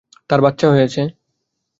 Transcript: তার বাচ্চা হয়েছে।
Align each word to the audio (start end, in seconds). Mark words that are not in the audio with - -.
তার 0.29 0.39
বাচ্চা 0.41 0.67
হয়েছে। 0.69 1.01